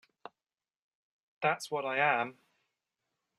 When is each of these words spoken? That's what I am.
That's 1.43 1.69
what 1.69 1.85
I 1.85 1.97
am. 1.99 2.37